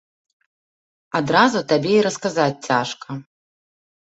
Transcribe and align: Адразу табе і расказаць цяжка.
Адразу 1.19 1.59
табе 1.73 1.93
і 1.99 2.01
расказаць 2.07 2.63
цяжка. 2.71 3.09